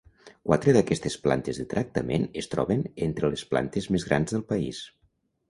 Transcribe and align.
Quatre 0.51 0.71
d'aquestes 0.77 1.17
plantes 1.25 1.59
de 1.61 1.65
tractament 1.73 2.25
es 2.43 2.49
troben 2.55 2.83
entre 3.09 3.31
les 3.35 3.45
plantes 3.53 3.91
més 3.97 4.09
grans 4.09 4.35
del 4.39 4.45
país. 4.57 4.83